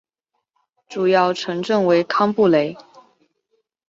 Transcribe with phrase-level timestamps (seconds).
[0.89, 2.75] 主要城镇为康布雷。